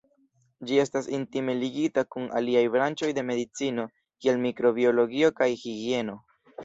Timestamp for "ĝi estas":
0.69-1.09